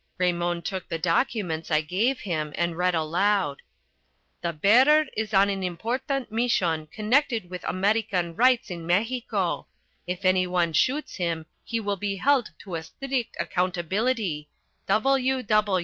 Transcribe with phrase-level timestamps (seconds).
[0.17, 3.61] Raymon took the documents I gave him and read aloud:
[4.41, 9.67] "'The bearer is on an important mission connected with American rights in Mexico.
[10.07, 14.49] If anyone shoots him he will be held to a strict accountability.